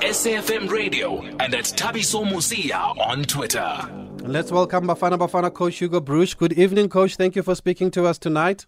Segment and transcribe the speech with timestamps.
[0.00, 3.78] SAFM Radio and at Thabiso Mosia on Twitter.
[4.22, 6.32] Let's welcome Bafana Bafana coach Hugo Broos.
[6.32, 7.16] Good evening, coach.
[7.16, 8.64] Thank you for speaking to us tonight.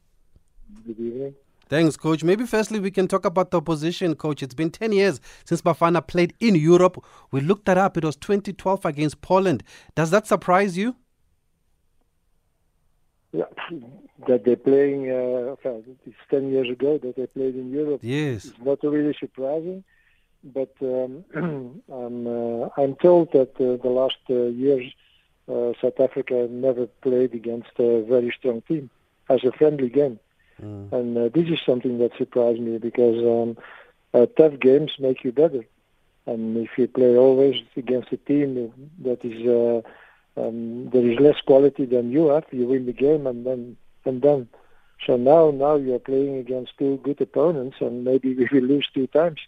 [0.87, 1.35] Good evening.
[1.71, 2.23] Thanks, coach.
[2.23, 4.43] Maybe firstly we can talk about the opposition, coach.
[4.43, 7.03] It's been 10 years since Bafana played in Europe.
[7.31, 7.97] We looked that up.
[7.97, 9.63] It was 2012 against Poland.
[9.95, 10.97] Does that surprise you?
[13.33, 13.45] Yeah,
[14.29, 15.57] that they're playing, uh,
[16.05, 18.01] it's 10 years ago that they played in Europe.
[18.03, 18.45] Yes.
[18.45, 19.83] It's not really surprising,
[20.45, 21.25] but um,
[21.93, 24.93] I'm, uh, I'm told that uh, the last uh, years
[25.49, 28.91] uh, South Africa never played against a very strong team
[29.29, 30.19] as a friendly game.
[30.63, 30.93] Mm.
[30.93, 33.57] And uh, this is something that surprised me because um,
[34.15, 35.65] uh, tough games make you better.
[36.27, 38.73] And if you play always against a team
[39.03, 39.83] that is uh,
[40.41, 44.23] um, there is less quality than you have, you win the game and then and
[44.23, 44.49] then.
[45.05, 48.89] So now now you are playing against two good opponents and maybe we will lose
[48.95, 49.41] two times,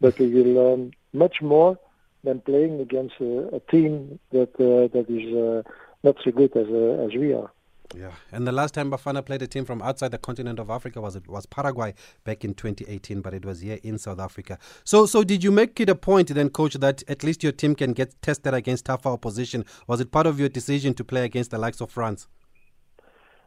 [0.00, 1.78] but we will learn much more
[2.24, 5.62] than playing against a, a team that uh, that is uh,
[6.02, 7.50] not so good as uh, as we are.
[7.96, 11.00] Yeah, and the last time Bafana played a team from outside the continent of Africa
[11.00, 14.58] was was Paraguay back in 2018, but it was here in South Africa.
[14.84, 17.74] So, so did you make it a point then, coach, that at least your team
[17.74, 19.64] can get tested against tougher opposition?
[19.86, 22.28] Was it part of your decision to play against the likes of France?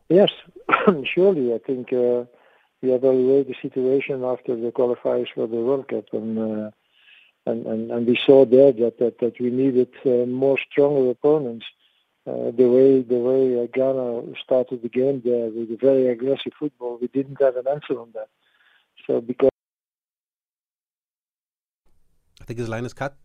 [0.10, 0.30] Yes,
[1.14, 1.54] surely.
[1.54, 1.94] I think
[2.82, 6.72] we evaluated the situation after the qualifiers for the World Cup, and uh,
[7.46, 11.66] and, and and we saw there that that, that we needed uh, more stronger opponents
[12.28, 16.54] uh, the way the way uh, Ghana started the game there with a very aggressive
[16.58, 18.30] football, we didn't have an answer on that.
[19.08, 19.50] So because
[22.40, 23.16] I think his line is cut.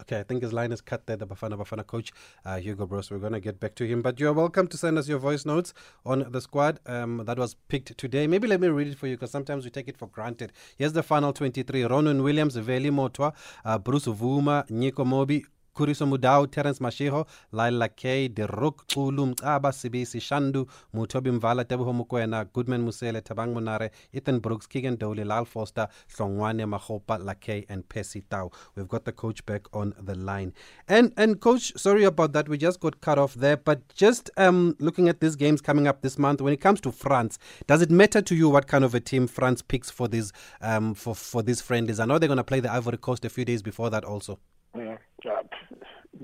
[0.00, 2.12] Okay, I think his line is cut there, the Bafana Bafana coach,
[2.44, 3.12] uh, Hugo Broos.
[3.12, 4.02] We're going to get back to him.
[4.02, 5.72] But you're welcome to send us your voice notes
[6.04, 8.26] on the squad um, that was picked today.
[8.26, 10.52] Maybe let me read it for you because sometimes we take it for granted.
[10.76, 16.50] Here's the final 23 Ronwen Williams, Veli Mothwa, uh, Bruce Bvuma, Nico Mobi, Khuliso Mudau,
[16.50, 23.20] Terrence Mashego, Laila K, Deruk Ulu Mcaba, Sibisi Shandu, Mothobi Mvala, Teboho Mokoena, Goodman Mosele,
[23.20, 28.50] Thabang Monare, Ethan Brooks, Keagan Dolly, Lyle Foster, Hlongwane Makgopa, Lakay, and Percy Tau.
[28.76, 30.52] We've got the coach back on the line.
[30.88, 34.76] And and coach, sorry about that, we just got cut off there, but just um
[34.78, 37.90] looking at these games coming up this month, when it comes to France, does it
[37.90, 41.42] matter to you what kind of a team France picks for these um for, for
[41.42, 42.00] these friendlies?
[42.00, 44.38] I know they're gonna play the Ivory Coast a few days before that also.
[44.76, 44.96] Yeah,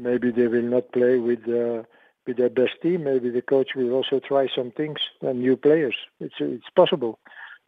[0.01, 1.83] maybe they will not play with uh,
[2.27, 3.05] with their best team.
[3.05, 5.97] Maybe the coach will also try some things and new players.
[6.21, 7.19] It's it's possible,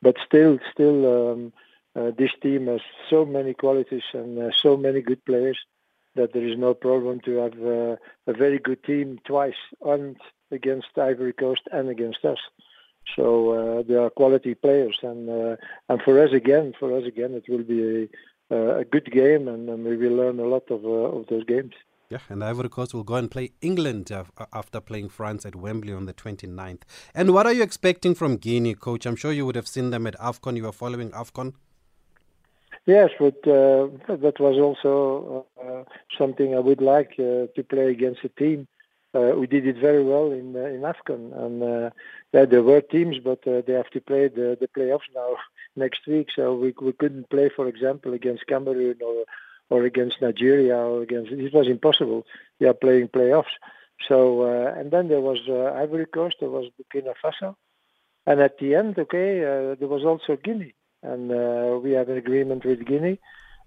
[0.01, 1.53] but still, still, um,
[1.95, 5.59] uh, this team has so many qualities and uh, so many good players
[6.15, 10.17] that there is no problem to have uh, a very good team twice and
[10.51, 12.39] against Ivory Coast and against us.
[13.17, 15.57] So uh, they are quality players, and uh,
[15.89, 18.09] and for us again, for us again, it will be a
[18.53, 21.45] uh, a good game, and, and, we will learn a lot of, uh, of those
[21.45, 21.73] games.
[22.13, 25.95] Yeah, and Ivory Coast will go and play England uh, after playing France at Wembley
[25.95, 26.83] on the 29th.
[27.15, 29.07] And what are you expecting from Guinea, coach?
[29.07, 30.55] I'm sure you would have seen them at AFCON.
[30.55, 31.55] You were following AFCON.
[32.85, 35.85] Yes, but uh, that was also uh,
[36.19, 38.69] something I would like uh, to play against a team.
[39.15, 41.57] we did it very well in in AFCON, and
[42.35, 45.31] yeah, there were teams, but they have to play the, the playoffs now
[45.85, 46.29] next week.
[46.37, 49.25] So we we couldn't play, for example, against Cameroon or
[49.73, 51.31] or against Nigeria or against.
[51.33, 52.21] It was impossible.
[52.61, 53.55] We are playing playoffs.
[54.09, 54.19] So
[54.51, 57.55] uh, and then there was uh, Ivory Coast, there was Burkina Faso,
[58.27, 62.19] and at the end, okay, uh, there was also Guinea, and uh, we have an
[62.19, 63.19] agreement with Guinea.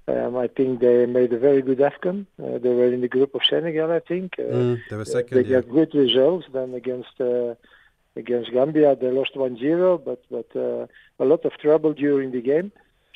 [0.08, 2.28] Um, I think they made a very good AFCON.
[2.42, 4.36] Uh, they were in the group of Senegal, I think.
[4.38, 5.36] Uh, mm, they were second.
[5.36, 5.62] they yeah.
[5.62, 6.46] got good results.
[6.54, 7.18] Then against
[8.16, 8.96] against Gambia.
[8.96, 10.86] They lost 1-0, but but uh,
[11.24, 12.72] a lot of trouble during the game.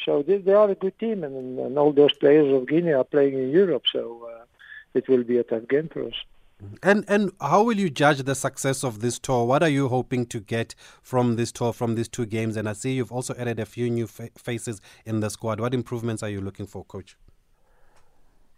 [0.05, 3.03] So they, they are a good team, and, and all those players of Guinea are
[3.03, 3.83] playing in Europe.
[3.91, 4.45] So uh,
[4.93, 6.15] it will be a tough game for us.
[6.83, 9.45] And and how will you judge the success of this tour?
[9.45, 12.57] What are you hoping to get from this tour, from these two games?
[12.57, 15.61] And I see you've also added a few new fa- faces in the squad.
[15.61, 17.15] What improvements are you looking for, coach?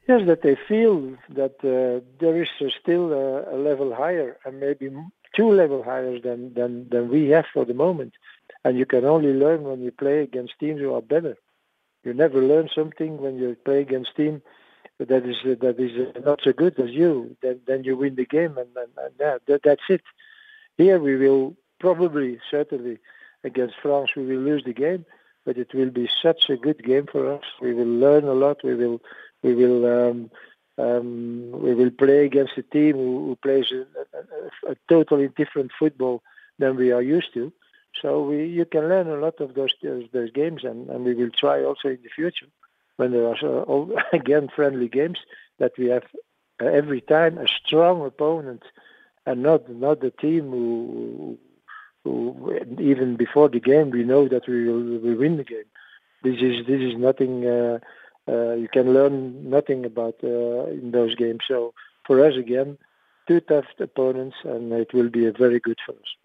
[0.07, 2.49] Yes, that they feel that uh, there is
[2.81, 4.91] still a, a, level higher and maybe
[5.35, 8.13] two level higher than, than, than we have for the moment.
[8.63, 11.37] And you can only learn when you play against teams who are better.
[12.03, 14.41] You never learn something when you play against team
[15.07, 17.35] that is that is not so good as you.
[17.41, 20.01] Then then you win the game, and, and, and that, that's it.
[20.77, 22.99] Here we will probably, certainly,
[23.43, 25.05] against France we will lose the game,
[25.45, 27.43] but it will be such a good game for us.
[27.61, 28.63] We will learn a lot.
[28.63, 29.01] We will
[29.41, 30.31] we will um,
[30.77, 33.85] um, we will play against a team who, who plays a,
[34.17, 36.23] a, a, totally different football
[36.59, 37.51] than we are used to.
[37.99, 41.29] So we, you can learn a lot of those those, games, and, and we will
[41.31, 42.47] try also in the future
[42.97, 45.19] when there are all, again friendly games
[45.59, 46.03] that we have
[46.61, 48.63] uh, every time a strong opponent
[49.25, 51.37] and not not the team who,
[52.03, 55.69] who even before the game we know that we will we win the game.
[56.23, 57.45] This is this is nothing.
[57.45, 57.79] Uh,
[58.27, 61.41] uh, you can learn nothing about uh, in those games.
[61.47, 61.73] So
[62.05, 62.77] for us again,
[63.27, 66.20] two tough opponents, and it will be a very good for us.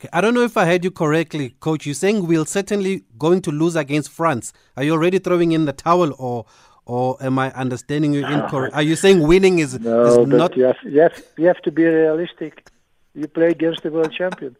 [0.00, 1.84] Okay, I don't know if I heard you correctly, Coach.
[1.84, 4.52] You're saying we're certainly going to lose against France.
[4.76, 6.46] Are you already throwing in the towel, or
[6.86, 8.76] or am I understanding you incorrect?
[8.76, 10.56] Are you saying winning is, no, is but not?
[10.56, 12.70] You have, you, have, you have to be realistic.
[13.16, 14.56] You play against the world champion.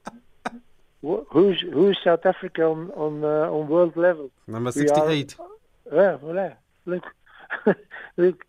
[1.02, 4.32] Who's who's South Africa on on uh, on world level?
[4.49, 5.37] Number sixty-eight.
[5.93, 7.05] yeah, well, look,
[8.17, 8.44] look.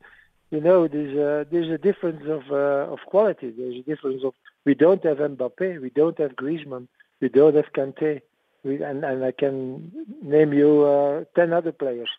[0.52, 3.52] You know, there's a, there's a difference of uh, of quality.
[3.56, 4.34] There's a difference of
[4.66, 6.88] we don't have Mbappe, we don't have Griezmann,
[7.22, 8.22] we don't have Kante,
[8.64, 9.92] and and I can
[10.24, 12.10] name you uh, ten other players.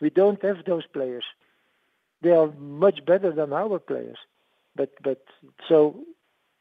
[0.00, 1.24] We don't have those players.
[2.22, 4.18] They are much better than our players,
[4.76, 5.24] but but
[5.68, 5.96] so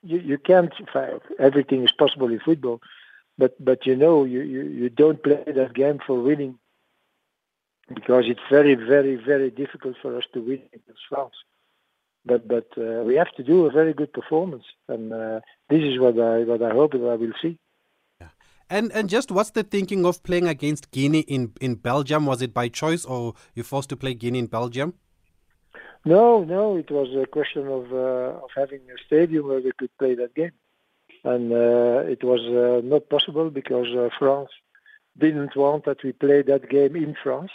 [0.01, 0.73] you you can't.
[1.37, 2.81] Everything is possible in football,
[3.37, 6.57] but but you know you, you, you don't play that game for winning
[7.93, 11.35] because it's very very very difficult for us to win against France.
[12.25, 15.39] But but uh, we have to do a very good performance, and uh,
[15.69, 17.57] this is what I what I hope that I will see.
[18.71, 22.27] And and just what's the thinking of playing against Guinea in, in Belgium?
[22.27, 24.93] Was it by choice or you forced to play Guinea in Belgium?
[26.05, 29.89] No, no, it was a question of uh, of having a stadium where we could
[29.97, 30.51] play that game
[31.23, 34.49] and uh, it was uh, not possible because uh, France
[35.17, 37.51] didn't want that we play that game in France.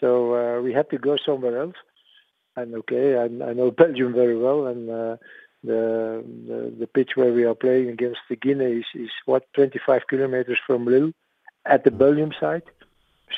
[0.00, 1.76] So uh, we had to go somewhere else.
[2.56, 5.16] And okay, I, I know Belgium very well, and uh,
[5.62, 10.06] the, the, the pitch where we are playing against the Guinea is, is what 25
[10.08, 11.12] kilometers from Lille,
[11.66, 12.62] at the Belgium side.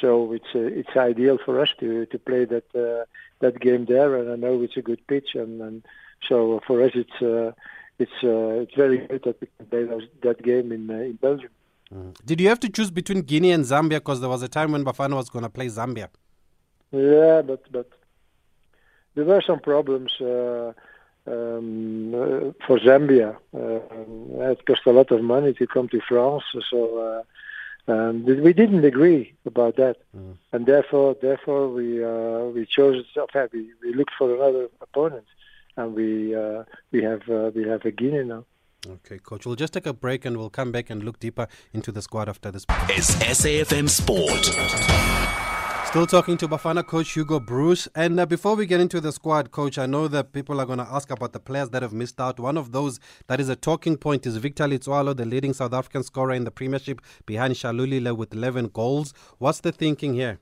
[0.00, 3.06] So it's uh, it's ideal for us to to play that
[3.40, 5.82] that game there, and I know it's a good pitch, and, and
[6.28, 7.56] so for us it's
[8.00, 11.16] it's uh, it's very good that we can play those, that game in uh, in
[11.26, 11.50] Belgium.
[11.94, 12.14] Mm.
[12.24, 13.98] Did you have to choose between Guinea and Zambia?
[13.98, 16.08] Because there was a time when Bafana was going to play Zambia.
[16.92, 17.88] Yeah, but but
[19.14, 20.72] there were some problems uh,
[21.26, 23.36] um, uh, for Zambia.
[23.54, 26.98] Uh, it cost a lot of money to come to France, so.
[26.98, 27.22] Uh,
[27.88, 30.36] um, we didn't agree about that, mm.
[30.52, 31.98] and therefore, therefore, we
[32.52, 33.04] we chose.
[33.16, 35.24] Okay, we, we looked for another opponent
[35.76, 38.44] and we uh, we have uh, we have a Guinea now.
[38.86, 39.44] Okay, coach.
[39.44, 42.28] We'll just take a break and we'll come back and look deeper into the squad
[42.28, 42.64] after this.
[42.96, 45.49] Is SAFM Sport.
[45.90, 47.88] Still talking to Bafana coach Hugo Broos.
[47.96, 50.78] And uh, before we get into the squad, coach, I know that people are going
[50.78, 52.38] to ask about the players that have missed out.
[52.38, 56.04] One of those that is a talking point is Victor Letsoalo, the leading South African
[56.04, 59.12] scorer in the Premiership, behind Shalulile with 11 goals.
[59.38, 60.38] What's the thinking here?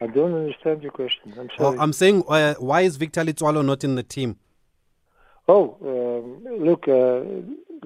[0.00, 1.34] I don't understand your question.
[1.38, 1.78] I'm sorry.
[1.78, 4.38] I'm saying, uh, why is Victor Letsoalo not in the team?
[5.46, 7.20] Oh, um, look, uh,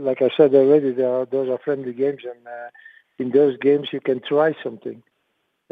[0.00, 2.70] like I said already, are, those are friendly games, and uh,
[3.18, 5.02] in those games you can try something.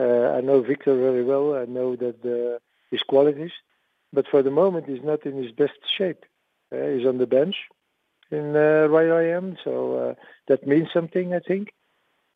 [0.01, 1.55] Uh, I know Victor very well.
[1.55, 2.59] I know that uh,
[2.91, 3.53] his qualities,
[4.13, 6.25] but for the moment he's not in his best shape.
[6.73, 7.57] Uh, he's on the bench
[8.31, 10.17] in uh, Royal AM, so
[10.49, 11.75] that means something, I think.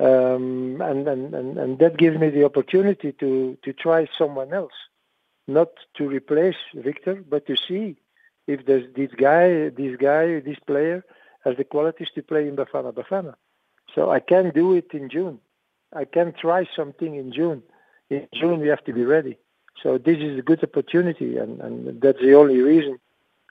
[0.00, 4.72] Um, and, and, and, and that gives me the opportunity to, to try someone else,
[5.46, 7.96] not to replace Victor, but to see
[8.46, 11.05] if there's this guy, this guy, this player
[11.44, 13.34] has the qualities to play in Bafana Bafana.
[13.94, 15.38] So I can do it in June.
[15.94, 17.63] I can try something in June.
[18.10, 19.39] In June we have to be ready.
[19.82, 22.98] So this is a good opportunity, and, and that's the only reason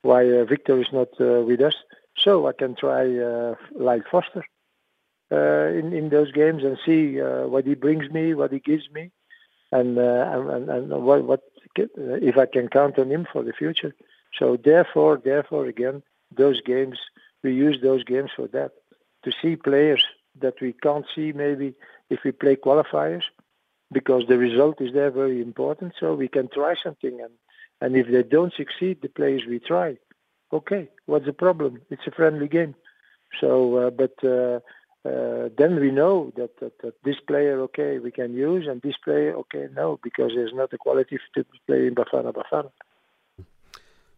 [0.01, 1.75] why uh, Victor is not uh, with us.
[2.17, 4.45] So I can try uh, like Foster.
[5.31, 8.87] Uh, in in those games and see uh, what he brings me, what he gives
[8.91, 9.09] me,
[9.71, 11.41] and uh, and, and what what
[11.75, 13.95] if I can count on him for the future.
[14.37, 16.03] So therefore, therefore again,
[16.35, 16.99] those games
[17.41, 18.73] we use those games for that
[19.23, 20.03] to see players
[20.39, 21.73] that we can't see maybe
[22.13, 23.25] if we play qualifiers
[23.91, 25.93] because the result is there very important.
[25.99, 27.33] So we can try something and
[27.83, 29.97] and if they don't succeed, the players we try,
[30.53, 31.81] okay, what's the problem?
[31.89, 32.75] It's a friendly game.
[33.41, 34.59] So, uh, but uh,
[35.05, 38.95] uh, then we know that, that, that, this player, okay, we can use, and this
[39.03, 42.71] player, okay, no, because there's not the quality to play in Bafana Bafana.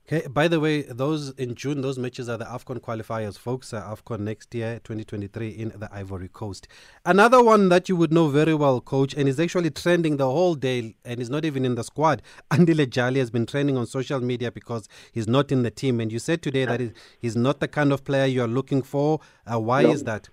[0.08, 3.74] Okay, by the way, those in June, those matches are the AFCON qualifiers, folks.
[3.74, 6.68] Uh, AFCON next year, 2023, in the Ivory Coast.
[7.06, 10.54] Another one that you would know very well, coach, and is actually trending the whole
[10.54, 12.22] day and is not even in the squad.
[12.52, 16.00] Andile Jali has been trending on social media because he's not in the team.
[16.00, 16.82] And you said today that
[17.20, 19.22] he's not the kind of player you're looking for.
[19.52, 19.92] Uh, why no.
[19.92, 20.30] is that?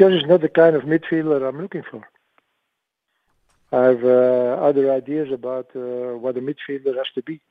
[0.00, 2.08] because he's not the kind of midfielder I'm looking for.
[3.70, 7.42] I have uh, other ideas about uh, what a midfielder has to be.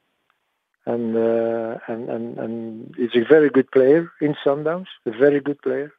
[0.86, 5.62] And, uh, and and and he's a very good player in Sundowns, a very good
[5.62, 5.92] player.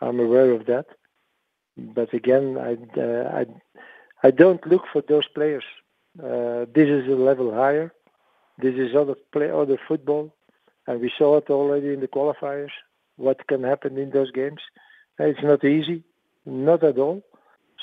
[0.00, 0.86] I'm aware of that.
[1.76, 3.46] But again, I uh, I
[4.22, 5.64] I don't look for those players.
[6.18, 7.92] Uh, this is a level higher.
[8.58, 10.34] This is other play other football,
[10.86, 12.70] and we saw it already in the qualifiers.
[13.16, 14.60] What can happen in those games?
[15.18, 16.04] It's not easy,
[16.46, 17.22] not at all.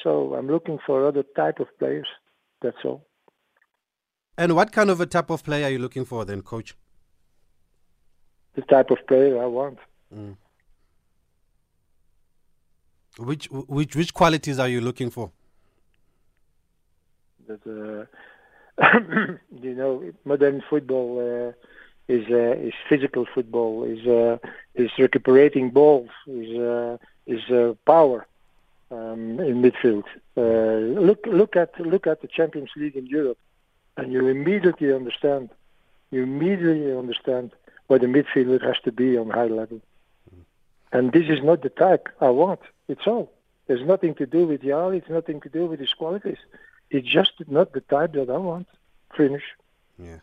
[0.04, 2.08] So I'm looking for other type of players.
[2.62, 3.06] That's all.
[4.40, 6.74] And what kind of a type of player are you looking for then, coach?
[8.56, 9.80] The type of player I want.
[10.16, 10.38] Mm.
[13.18, 15.32] Which which which qualities are you looking for?
[17.48, 18.06] That uh,
[19.62, 21.52] you know, modern football uh,
[22.08, 24.38] is uh, is physical football, is uh,
[24.74, 28.26] is recuperating balls, is uh, is uh, power
[28.90, 30.06] um, in midfield.
[30.38, 33.38] Uh, look look at look at the Champions League in Europe,
[34.00, 35.50] and you immediately understand.
[36.12, 37.52] You immediately understand
[37.88, 39.82] what a midfielder has to be on high level.
[40.34, 40.44] Mm.
[40.92, 42.62] And this is not the type I want.
[42.88, 43.32] It's all.
[43.68, 44.98] There's nothing to do with Jali.
[44.98, 46.38] It's nothing to do with his qualities.
[46.90, 48.68] It's just not the type that I want.
[49.16, 49.44] Finish.
[49.98, 50.20] Yeah.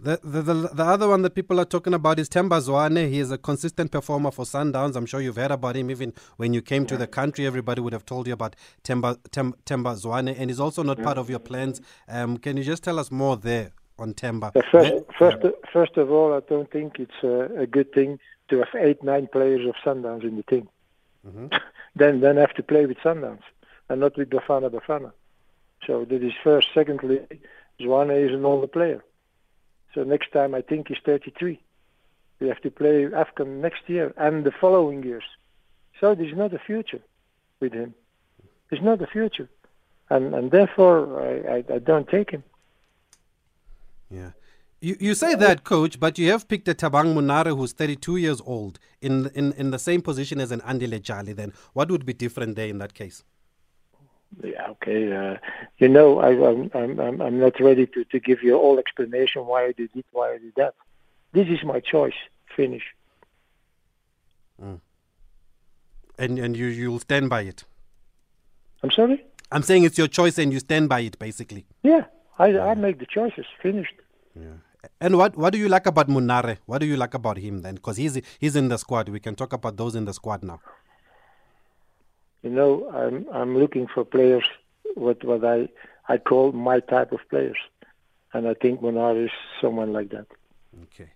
[0.00, 3.08] The, the, the, the other one that people are talking about is Themba Zwane.
[3.10, 4.94] He is a consistent performer for Sundowns.
[4.94, 6.88] I'm sure you've heard about him even when you came yeah.
[6.90, 7.46] to the country.
[7.46, 11.04] Everybody would have told you about Temba, Themba, Themba Zwane, and he's also not yeah.
[11.04, 11.80] part of your plans.
[12.08, 14.52] Um, can you just tell us more there on Themba?
[14.70, 15.38] First, first,
[15.72, 19.26] first of all, I don't think it's a, a, good thing to have eight, nine
[19.26, 20.68] players of Sundowns in the team.
[21.26, 21.48] Mm-hmm.
[21.96, 23.42] then, then have to play with Sundowns
[23.88, 25.10] and not with Bafana Bafana.
[25.88, 26.68] So that is first.
[26.72, 27.20] Secondly,
[27.80, 29.02] Zwane is an older player.
[29.98, 31.60] So next time I think he's 33.
[32.38, 35.24] We have to play AFCON next year and the following years.
[36.00, 37.00] So there's not a future
[37.58, 37.94] with him.
[38.70, 39.48] There's not a future.
[40.08, 42.44] And, and therefore, I, I, I don't take him.
[44.08, 44.30] Yeah.
[44.80, 48.40] You, you say that, coach, but you have picked a Thabang Monare who's 32 years
[48.46, 51.32] old in, in, in the same position as an Andile Jali.
[51.32, 53.24] Then what would be different there in that case?
[54.42, 55.12] Yeah, okay.
[55.12, 55.36] Uh,
[55.78, 59.46] you know, I, am I'm, I'm, I'm not ready to, to give you all explanation
[59.46, 60.74] why I did it, why I did that.
[61.32, 62.14] This is my choice.
[62.54, 62.84] Finish.
[64.62, 64.80] Mm.
[66.18, 67.64] And and you you'll stand by it.
[68.82, 69.24] I'm sorry.
[69.52, 71.66] I'm saying it's your choice and you stand by it, basically.
[71.82, 72.04] Yeah,
[72.38, 72.66] I yeah.
[72.66, 73.46] I make the choices.
[73.62, 73.94] Finished.
[74.34, 74.58] Yeah.
[75.00, 76.58] And what what do you like about Monare?
[76.66, 77.76] What do you like about him then?
[77.76, 79.08] Because he's he's in the squad.
[79.08, 80.60] We can talk about those in the squad now
[82.42, 84.44] you know, I'm I'm looking for players
[84.94, 85.68] what what I
[86.08, 87.58] I call my type of players,
[88.32, 89.30] and I think Monare is
[89.60, 90.26] someone like that.
[90.84, 91.10] Okay.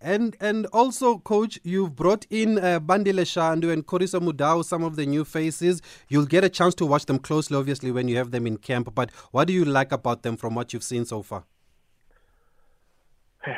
[0.00, 4.96] And and also, coach, you've brought in uh, Bandile Shandu and Khuliso Mudau, some of
[4.96, 5.80] the new faces.
[6.08, 8.94] You'll get a chance to watch them closely, obviously, when you have them in camp.
[8.94, 11.44] But what do you like about them from what you've seen so far?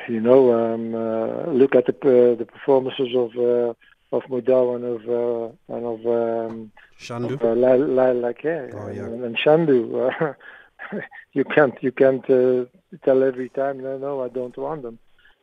[0.09, 3.75] You know, um, uh, look at the uh, the performances of uh,
[4.13, 7.43] of Mudau and of uh, and of um, Shandu.
[7.43, 9.05] Uh, la, la, like yeah, oh, yeah.
[9.05, 10.11] And, and Shandu.
[10.11, 10.33] Uh,
[11.33, 12.65] you can't you can't uh,
[13.05, 14.99] tell every time no no I don't want them.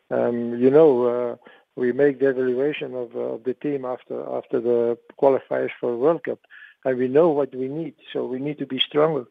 [0.09, 1.35] Um, you know uh,
[1.75, 6.23] we make the evaluation of, uh, of the team after after the qualifiers for World
[6.23, 6.39] Cup,
[6.85, 7.95] and we know what we need.
[8.11, 9.25] So we need to be stronger.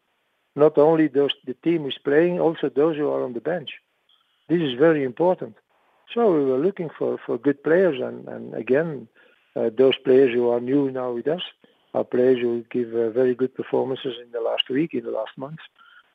[0.54, 3.70] Not only those the team is playing, also those who are on the bench.
[4.48, 5.56] This is very important.
[6.12, 9.08] So we were looking for, for good players, and, and again,
[9.56, 11.42] uh, those players who are new now with us
[11.94, 15.36] are players who give uh, very good performances in the last week, in the last
[15.36, 15.60] month.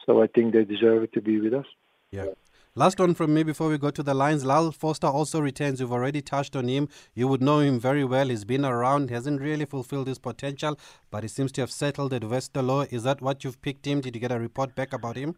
[0.05, 1.65] So I think they deserve it to be with us.
[2.11, 2.27] Yeah.
[2.75, 4.45] Last one from me before we go to the lines.
[4.45, 5.79] Lyle Foster also returns.
[5.79, 6.89] You've already touched on him.
[7.15, 8.27] You would know him very well.
[8.29, 10.77] He's been around, hasn't really fulfilled his potential,
[11.09, 12.91] but he seems to have settled at Westerlo.
[12.93, 14.01] Is that what you've picked him?
[14.01, 15.35] Did you get a report back about him?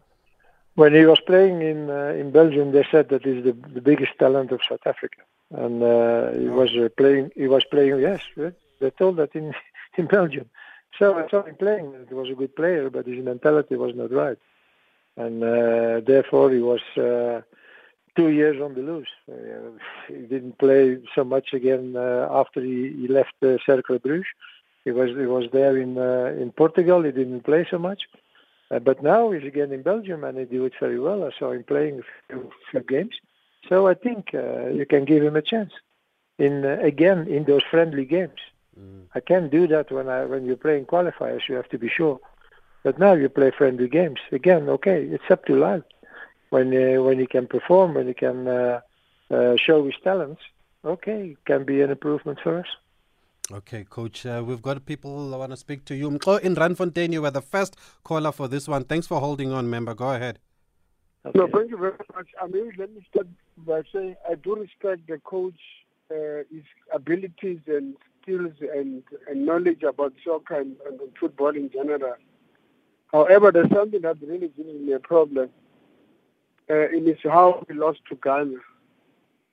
[0.76, 4.12] When he was playing in uh, in Belgium, they said that he's the, the biggest
[4.20, 6.54] talent of South Africa and uh, he oh.
[6.54, 7.32] was uh, playing.
[7.36, 8.00] He was playing.
[8.00, 9.54] Yes, they told that in
[10.00, 10.50] in Belgium.
[10.98, 11.94] So I saw him playing.
[12.08, 14.38] He was a good player, but his mentality was not right,
[15.18, 17.42] and uh, therefore he was uh,
[18.16, 19.14] two years on the loose.
[19.32, 19.72] Uh,
[20.08, 24.26] he didn't play so much again uh, after he, he left uh, Cercle Bruges.
[24.86, 27.04] He was he was there in uh, in Portugal.
[27.04, 28.02] He didn't play so much.
[28.72, 31.24] Uh, but now he's again in Belgium and he do it very well.
[31.24, 33.16] I saw him playing a few, few games
[33.68, 35.74] so I think you can give him a chance.
[36.38, 38.40] In again in those friendly games,
[38.80, 39.04] mm.
[39.16, 41.48] I can't do that when I when you're playing qualifiers.
[41.48, 42.20] You have to be sure.
[42.84, 44.70] But now you play friendly games again.
[44.70, 45.84] Okay, it's up to Lyle.
[46.50, 48.80] When uh, when he can perform, when he can uh,
[49.30, 50.42] uh, show his talents,
[50.84, 52.68] okay, it can be an improvement for us.
[53.52, 54.26] Okay, coach.
[54.26, 56.10] Uh, we've got people I want to speak to you.
[56.12, 58.84] Mko in Randfontein, you were the first caller for this one.
[58.84, 59.96] Thanks for holding on, member.
[59.96, 60.40] Go ahead.
[61.26, 61.38] Okay.
[61.38, 62.28] No, thank you very much.
[62.42, 65.60] I mean, let me start by saying I do respect the coach,
[66.12, 67.96] uh, his abilities and
[68.30, 72.16] skills and, and knowledge about soccer and, and football in general.
[73.12, 75.50] However, there's something that really gives me a problem.
[76.70, 78.56] Uh, it is how we lost to Ghana.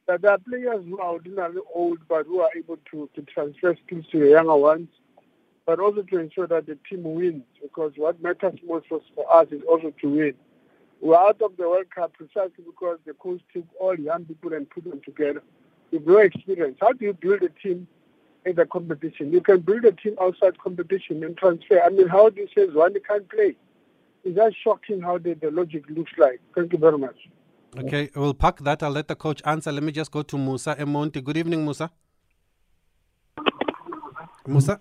[0.07, 3.77] That there are players who are ordinarily old but who are able to, to transfer
[3.87, 4.89] skills to the younger ones,
[5.65, 9.01] but also to ensure that the team wins because what matters most for
[9.33, 10.35] us is also to win.
[11.01, 14.69] We're out of the World Cup precisely because the coach took all young people and
[14.69, 15.43] put them together
[15.91, 16.79] with no experience.
[16.81, 17.87] How do you build a team
[18.47, 19.33] in the competition?
[19.33, 21.83] You can build a team outside competition and transfer.
[21.83, 23.57] I mean, how do you say one can't play?
[24.25, 26.41] It's just shocking how the, the logic looks like.
[26.55, 27.17] Thank you very much.
[27.79, 28.83] Okay, we'll park that.
[28.83, 29.71] I'll let the coach answer.
[29.71, 31.23] Let me just go to Musa Emonti.
[31.23, 31.91] Good evening, Musa.
[34.47, 34.81] Musa?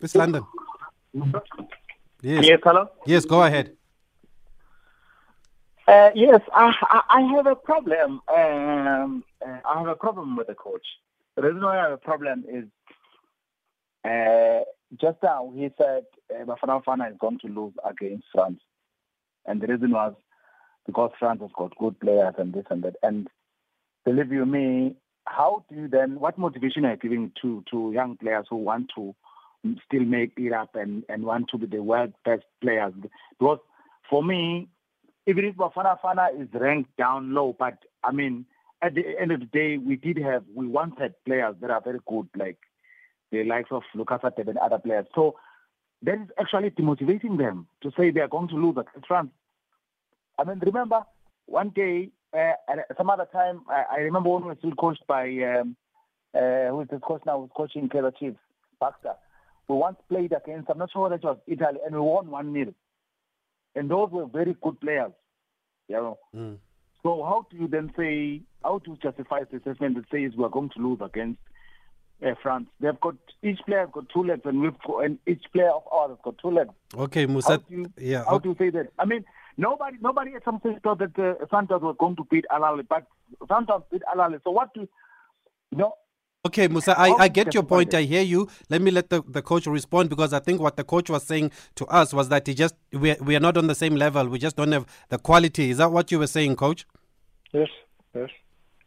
[0.00, 0.44] It's London.
[2.22, 2.46] Yes.
[2.46, 2.88] Yes, hello?
[3.06, 3.76] Yes, go ahead.
[5.88, 6.72] Uh, yes, I,
[7.08, 8.20] I have a problem.
[8.28, 10.86] Um, uh, I have a problem with the coach.
[11.36, 12.64] The reason why I have a problem is
[14.04, 14.64] uh,
[15.00, 18.60] just now he said uh, Bafana Bafana is going to lose against France.
[19.46, 20.14] And the reason was
[20.86, 22.96] because France has got good players and this and that.
[23.02, 23.28] And
[24.04, 24.94] believe you me,
[25.26, 28.90] how do you then, what motivation are you giving to, to young players who want
[28.96, 29.14] to
[29.84, 32.94] still make it up and, and want to be the world best players?
[33.38, 33.58] Because
[34.08, 34.68] for me,
[35.26, 38.46] even if Bafana Bafana is ranked down low, but I mean,
[38.86, 41.98] at the end of the day, we did have, we wanted players that are very
[42.06, 42.58] good, like
[43.32, 45.06] the likes of Lucas Radebe and other players.
[45.14, 45.36] So
[46.02, 49.30] that is actually demotivating them to say they are going to lose against France.
[50.38, 51.02] I mean, remember
[51.46, 52.52] one day, uh,
[52.96, 55.76] some other time, I, I, remember when we were still coached by, um,
[56.34, 58.38] uh, who is the coach now, who's coaching Kaizer Chiefs,
[58.78, 59.14] Baxter.
[59.68, 62.52] We once played against, I'm not sure whether it was Italy, and we won 1
[62.52, 62.74] 0
[63.76, 65.12] and those were very good players.
[65.88, 66.18] You know.
[66.34, 66.56] Mm.
[67.06, 70.48] So how do you then say how to justify the assessment that says we are
[70.48, 71.38] going to lose against
[72.20, 72.66] uh, France?
[72.80, 73.14] They've got
[73.44, 76.18] each player has got two legs, and we've got, and each player of ours has
[76.24, 76.70] got two legs.
[76.98, 77.50] Okay, Musa.
[77.50, 78.24] How do you, yeah.
[78.24, 78.42] How okay.
[78.42, 78.88] do you say that?
[78.98, 79.24] I mean,
[79.56, 82.84] nobody nobody at some stage thought that uh, Santos was going to beat Al Ahly,
[82.88, 83.06] but
[83.46, 84.40] Santos beat Al Ahly.
[84.42, 84.88] So what do
[85.70, 85.94] you know?
[86.46, 87.92] Okay, Musa, I, I get your point.
[87.94, 88.48] I hear you.
[88.70, 91.50] Let me let the, the coach respond because I think what the coach was saying
[91.76, 94.28] to us was that he just we we are not on the same level.
[94.28, 95.70] We just don't have the quality.
[95.70, 96.86] Is that what you were saying, coach?
[97.52, 97.68] Yes,
[98.14, 98.30] yes.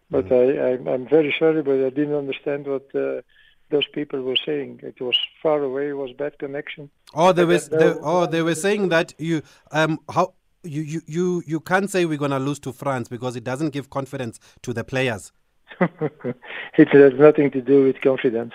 [0.10, 0.88] But mm.
[0.88, 3.22] I, I am very sorry, but I didn't understand what uh,
[3.70, 4.80] those people were saying.
[4.84, 5.90] It was far away.
[5.90, 6.90] It was bad connection.
[7.14, 7.70] Oh, there was.
[7.70, 9.42] They, oh, they were saying that you
[9.72, 13.44] um how you you you you can't say we're gonna lose to France because it
[13.44, 15.32] doesn't give confidence to the players.
[16.78, 18.54] it has nothing to do with confidence.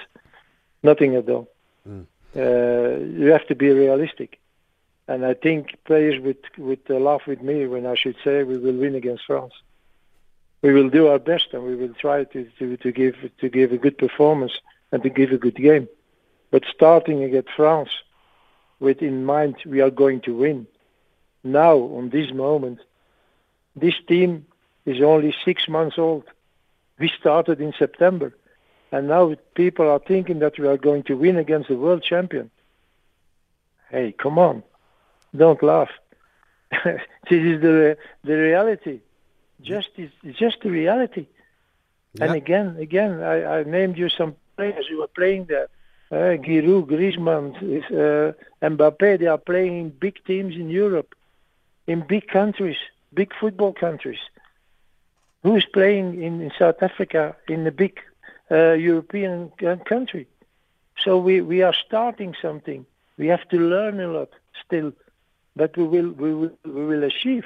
[0.82, 1.48] Nothing at all.
[1.88, 2.06] Mm.
[2.36, 4.40] Uh, you have to be realistic.
[5.06, 8.58] And I think players would, would uh, laugh with me when I should say we
[8.58, 9.52] will win against France.
[10.62, 13.72] We will do our best and we will try to, to, to, give, to give
[13.72, 14.52] a good performance
[14.92, 15.88] and to give a good game.
[16.50, 17.90] But starting against France
[18.80, 20.66] with in mind we are going to win,
[21.44, 22.80] now, on this moment,
[23.76, 24.46] this team
[24.86, 26.24] is only six months old.
[26.98, 28.34] We started in September,
[28.92, 32.50] and now people are thinking that we are going to win against the world champion.
[33.90, 34.62] Hey, come on,
[35.34, 35.90] don't laugh.
[36.84, 39.00] this is the the reality.
[39.62, 41.26] Just is just the reality.
[42.20, 45.68] And again, again, I, I named you some players who are playing there.
[46.12, 47.56] Uh, Giroud, Griezmann,
[47.90, 51.14] uh, Mbappe, they are playing in big teams in Europe,
[51.88, 52.76] in big countries,
[53.12, 54.20] big football countries
[55.44, 58.00] who is playing in, in South Africa in a big
[58.50, 59.52] uh, European
[59.84, 60.26] country.
[60.98, 62.84] So we, we are starting something.
[63.18, 64.30] We have to learn a lot
[64.64, 64.92] still,
[65.54, 67.44] but we will we will we will achieve.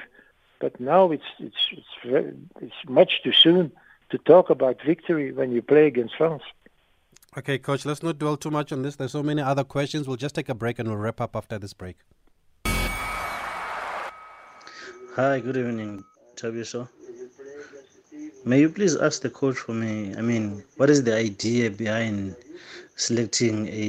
[0.60, 3.72] But now it's it's it's very, it's much too soon
[4.10, 6.42] to talk about victory when you play against France.
[7.36, 8.96] Okay, coach, let's not dwell too much on this.
[8.96, 10.08] There's so many other questions.
[10.08, 11.96] We'll just take a break and we'll wrap up after this break.
[15.16, 16.04] Hi, good evening,
[16.36, 16.88] Thabiso.
[18.48, 20.14] May you please ask the coach for me?
[20.16, 22.34] I mean, what is the idea behind
[22.96, 23.88] selecting a,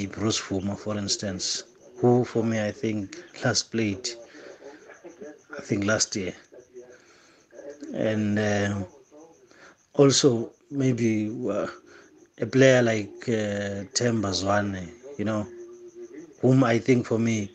[0.00, 1.62] a Bruce Bvuma, for instance,
[1.98, 4.08] who for me I think last played,
[5.56, 6.34] I think last year,
[7.94, 8.82] and uh,
[9.92, 11.68] also maybe uh,
[12.40, 14.84] a player like uh, Themba Zwane,
[15.16, 15.46] you know,
[16.40, 17.52] whom I think for me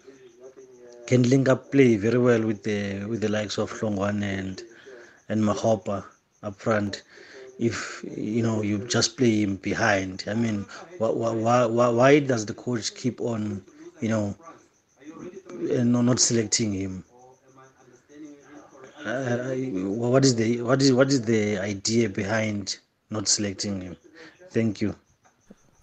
[1.07, 4.63] can link up play very well with the with the likes of Hlongwane and
[5.27, 6.05] and Makgopa
[6.43, 7.04] up front.
[7.60, 10.23] if you know you just play him behind.
[10.28, 10.65] I mean,
[11.00, 13.63] why why why, why does the coach keep on
[14.02, 14.36] you know
[16.02, 17.04] not selecting him?
[19.06, 19.56] Uh,
[20.04, 22.78] what is the what is what is the idea behind
[23.10, 23.95] not selecting him?
[24.52, 24.95] Thank you.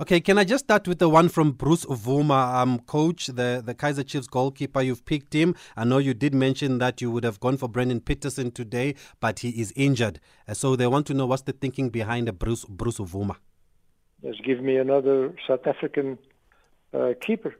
[0.00, 3.76] Okay, can I just start with the one from Bruce Bvuma, um, coach, the, the
[3.76, 4.83] Kaizer Chiefs goalkeeper?
[4.83, 5.54] You've picked him.
[5.76, 9.38] I know you did mention that you would have gone for Brandon Petersen today, but
[9.38, 10.18] he is injured.
[10.48, 13.37] Uh, so they want to know what's the thinking behind Bruce Bruce Bvuma.
[14.20, 16.18] Just give me another South African
[16.92, 17.54] uh, keeper.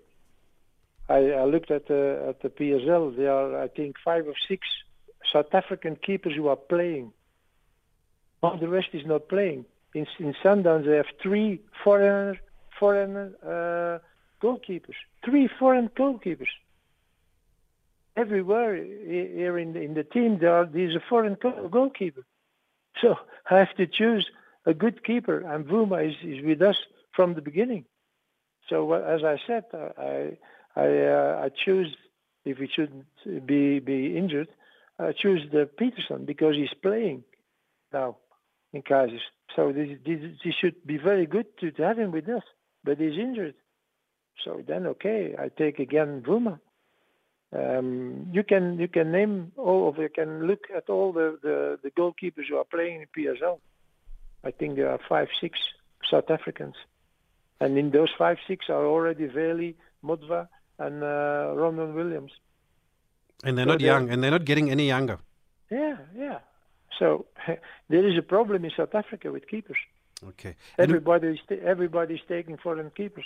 [1.09, 3.17] I, I, looked at the at the PSL.
[3.17, 4.67] There are, I think, five or six
[5.33, 7.13] South African keepers who are playing.
[8.43, 12.39] All the rest is not playing in, in Sundowns they have three foreign
[12.79, 16.53] foreigner uh, goalkeepers, three foreign goalkeepers.
[18.17, 21.37] Everywhere here in the, in the team there are there's a foreign
[21.71, 22.25] goalkeeper.
[23.01, 23.17] So
[23.51, 24.29] I have to choose
[24.67, 26.77] a good keeper, and Bvuma is, is with us
[27.13, 27.85] from the beginning.
[28.69, 30.37] So as I said, I
[30.77, 31.95] I, uh, I choose
[32.45, 33.07] if he shouldn't
[33.47, 34.49] be be injured,
[34.99, 37.25] I choose the Petersen because he's playing
[37.93, 38.17] now
[38.75, 39.27] in Kaizers.
[39.57, 42.43] So this, this, this should be very good to, to have him with us,
[42.83, 43.55] but he's injured.
[44.45, 46.59] So then, okay, I take again Bvuma.
[47.57, 51.79] Um, you can you can name all of you can look at all the, the,
[51.85, 53.61] the goalkeepers who are playing in PSL.
[54.43, 55.61] I think there are five six
[56.11, 56.75] South Africans,
[57.61, 60.49] and in those five six are already Veli, Mothwa,
[60.81, 62.33] and uh, Ronwen Williams.
[63.45, 65.21] And they're so not they're, young, and they're not getting any younger.
[65.71, 66.39] Yeah, yeah.
[66.99, 67.27] So
[67.89, 69.79] there is a problem in South Africa with keepers.
[70.29, 70.55] Okay.
[70.79, 73.25] Everybody is everybody is taking foreign keepers.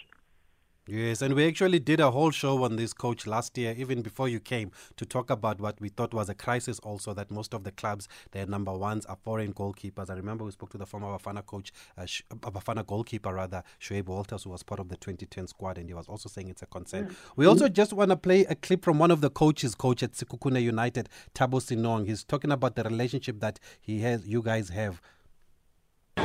[0.91, 4.27] Yes, and we actually did a whole show on this coach last year, even before
[4.27, 7.63] you came, to talk about what we thought was a crisis also that most of
[7.63, 10.09] the clubs, their number ones are foreign goalkeepers.
[10.09, 14.09] I remember we spoke to the former Bafana coach, uh, uh Bafana goalkeeper rather, Shu-Aib
[14.09, 16.67] Walters, who was part of the 2010 squad, and he was also saying it's a
[16.67, 17.09] concern.
[17.09, 17.15] Mm.
[17.37, 20.13] We also just want to play a clip from one of the coaches, coach at
[20.13, 22.07] Sekhukhune United, Thabo Senong.
[22.07, 25.03] He's talking about the relationship that he has, you guys have.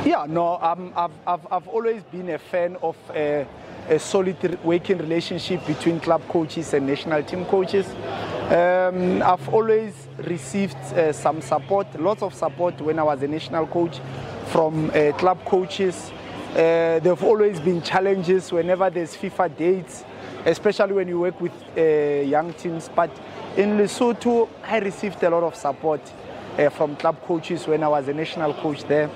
[0.06, 2.96] Yeah, no, um, I've, I've, I've always been a fan of.
[3.10, 3.44] Uh,
[3.88, 7.86] a solid working relationship between club coaches and national team coaches.
[8.50, 13.66] Um, I've always received uh, some support, lots of support when I was a national
[13.66, 14.00] coach
[14.46, 16.10] from uh, club coaches.
[16.50, 20.04] Uh, there have always been challenges whenever there's FIFA dates,
[20.44, 21.80] especially when you work with uh,
[22.22, 22.88] young teams.
[22.94, 23.10] But
[23.56, 26.00] in Lesotho, I received a lot of support
[26.58, 29.10] uh, from club coaches when I was a national coach there.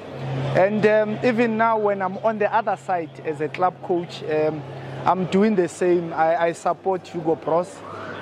[0.56, 4.62] And um, even now, when I'm on the other side as a club coach, um,
[5.04, 6.12] I'm doing the same.
[6.12, 7.74] I, I support Hugo Broos.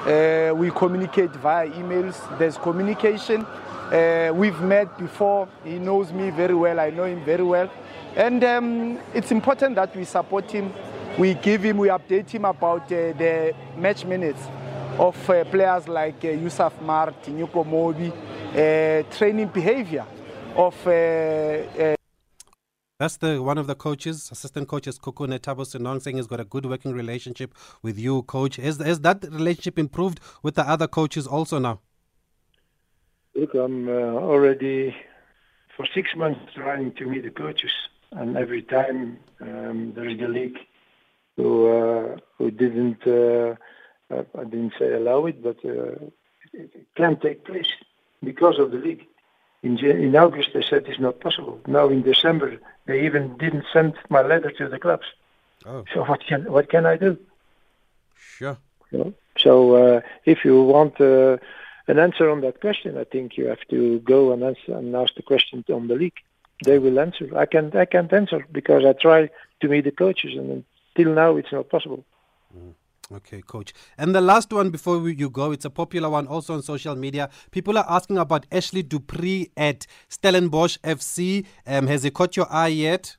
[0.06, 2.16] Uh, we communicate via emails.
[2.38, 3.44] There's communication.
[3.44, 5.48] Uh, we've met before.
[5.64, 6.78] He knows me very well.
[6.78, 7.70] I know him very well.
[8.14, 10.72] And um, it's important that we support him.
[11.18, 14.40] We give him, we update him about uh, the match minutes
[14.98, 18.12] of uh, players like uh, Yusuf Maart, Tinyuko Mobi,
[18.56, 20.06] training behavior
[20.56, 21.94] of uh, uh,
[22.98, 26.44] that's the one of the coaches, assistant coaches, Sekhukhune Thabo Senong, saying he's got a
[26.44, 28.56] good working relationship with you, coach.
[28.56, 31.80] Has, has that relationship improved with the other coaches also now?
[33.34, 34.96] Look, I'm uh, already
[35.76, 37.72] for six months trying to meet the coaches,
[38.12, 40.56] and every time um, there is the league
[41.36, 43.56] who uh, who didn't uh,
[44.10, 46.06] I didn't say allow it, but uh,
[46.54, 47.70] it, it can take place
[48.22, 49.06] because of the league.
[49.62, 51.60] In, in August, they said it's not possible.
[51.66, 55.06] Now in December, they even didn't send my letter to the clubs.
[55.64, 55.84] Oh.
[55.92, 57.18] So what can what can I do?
[58.16, 58.56] Sure.
[58.92, 59.14] You know?
[59.38, 61.38] So uh, if you want uh,
[61.88, 65.14] an answer on that question, I think you have to go and answer and ask
[65.14, 66.20] the question on the league.
[66.64, 67.26] They will answer.
[67.36, 70.64] I can't I can't answer because I try to meet the coaches and
[70.96, 72.04] until now it's not possible.
[72.56, 72.72] Mm.
[73.12, 73.72] Okay, coach.
[73.96, 76.96] And the last one before we, you go, it's a popular one also on social
[76.96, 77.30] media.
[77.52, 81.46] People are asking about Ashley du Preez at Stellenbosch FC.
[81.66, 83.16] Um, has he caught your eye yet?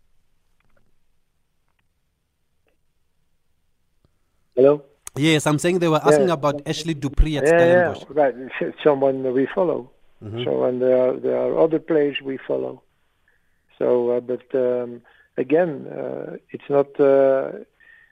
[4.56, 4.84] Hello?
[5.16, 6.34] Yes, I'm saying they were asking yeah.
[6.34, 8.04] about Ashley du Preez at yeah, Stellenbosch.
[8.14, 8.76] Yeah, right.
[8.84, 9.90] Someone we follow.
[10.22, 10.44] Mm-hmm.
[10.44, 12.82] So, and there are, there are other players we follow.
[13.78, 15.02] So, uh, but um,
[15.38, 17.00] again, uh, it's not.
[17.00, 17.64] Uh,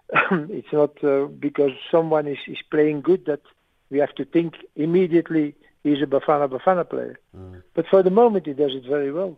[0.32, 3.42] it's not uh, because someone is, is playing good that
[3.90, 7.20] we have to think immediately he's a Bafana Bafana player.
[7.38, 7.64] Mm.
[7.74, 9.38] But for the moment, he does it very well,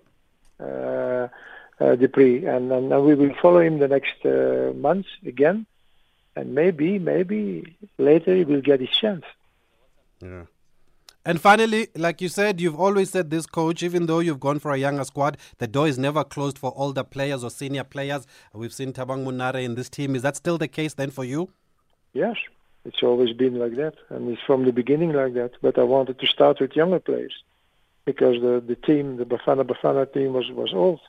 [0.60, 1.28] uh,
[1.84, 5.66] uh, du Preez, and, and, and we will follow him the next uh, months again,
[6.36, 9.26] and maybe maybe later he will get his chance.
[10.22, 10.44] Yeah.
[11.28, 14.72] And finally, like you said, you've always said this, coach, even though you've gone for
[14.72, 18.26] a younger squad, the door is never closed for older players or senior players.
[18.54, 20.16] We've seen Thabang Monare in this team.
[20.16, 21.50] Is that still the case then for you?
[22.14, 22.38] Yes,
[22.86, 23.96] it's always been like that.
[24.08, 25.52] And it's from the beginning like that.
[25.62, 27.34] But I wanted to start with younger players
[28.06, 31.02] because the, the team, the Bafana Bafana team, was, was old.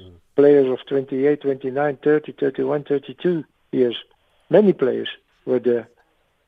[0.00, 0.12] Mm.
[0.36, 3.96] Players of 28, 29, 30, 31, 32 years.
[4.48, 5.10] Many players
[5.44, 5.86] were there.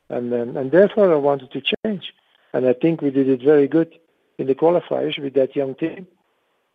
[0.09, 2.15] And, and, and therefore I wanted to change.
[2.53, 3.99] And I think we did it very good
[4.39, 6.07] in the qualifiers with that young team.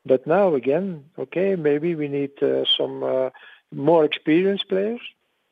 [0.05, 3.29] But now again, okay, maybe we need uh, some uh,
[3.71, 5.01] more experienced players.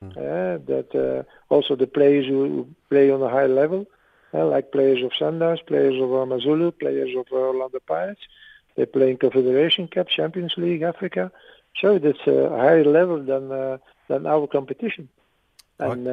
[0.03, 0.17] Mm.
[0.17, 3.85] Uh, that uh, also the players who play on a high level,
[4.33, 8.21] uh, like players of Sundowns, players of Amazulu, players of Orlando Pirates.
[8.75, 11.31] They play in Confederation Cup, Champions League, Africa.
[11.79, 15.07] So that's a higher level than uh, than our competition.
[15.79, 16.07] And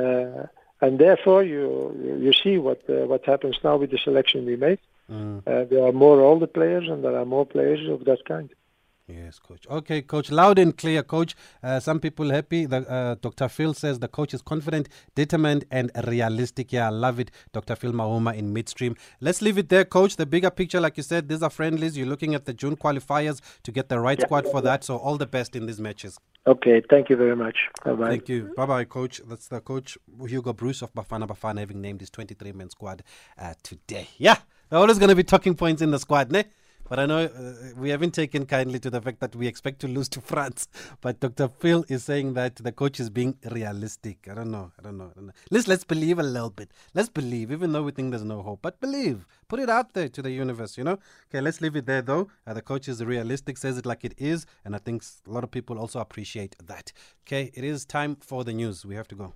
[0.81, 4.79] and therefore you you see what uh, what happens now with the selection we made.
[5.11, 5.39] Mm.
[5.47, 8.51] Uh, there are more older players and there are more players of that kind.
[9.09, 9.67] Yes, coach.
[9.71, 10.31] Okay, coach.
[10.31, 11.35] Loud and clear, coach.
[11.63, 12.67] Uh, some people happy.
[12.67, 13.49] The, uh, Dr.
[13.49, 16.75] Phil says the coach is confident, determined, and realistic.
[16.75, 17.31] Yeah, I love it.
[17.55, 17.75] Dr.
[17.75, 18.97] Phil Mahoma in midstream.
[19.23, 20.17] Let's leave it there, coach.
[20.17, 21.97] The bigger picture, like you said, these are friendlies.
[21.97, 24.85] You're looking at the June qualifiers to get the right yeah, squad for that.
[24.85, 26.19] So all the best in these matches.
[26.47, 27.57] Okay, thank you very much.
[27.85, 28.09] Bye bye.
[28.09, 28.53] Thank you.
[28.57, 29.23] Bye bye, coach.
[29.27, 33.03] That's the coach Hugo Broos of Bafana Bafana having named his 23 man squad
[33.39, 34.09] uh, today.
[34.19, 34.37] Yeah,
[34.69, 36.45] there are always going to be talking points in the squad, ne?
[36.89, 39.89] But I know uh, we haven't taken kindly to the fact that we expect to
[39.89, 40.69] lose to France.
[41.01, 41.49] But Dr.
[41.49, 44.27] Phil is saying that the coach is being realistic.
[44.31, 44.73] I don't know.
[44.79, 45.11] I don't know.
[45.11, 45.33] I don't know.
[45.51, 46.71] Let's let's believe a little bit.
[46.95, 48.61] Let's believe, even though we think there's no hope.
[48.63, 49.27] But believe.
[49.49, 50.79] Put it out there to the universe.
[50.79, 50.99] You know.
[51.29, 51.41] Okay.
[51.41, 52.29] Let's leave it there though.
[52.47, 53.59] Uh, the coach is realistic.
[53.59, 56.93] Says it like it is, and I think a lot of people also appreciate that.
[57.27, 57.51] Okay.
[57.55, 58.87] It is time for the news.
[58.87, 59.35] We have to go.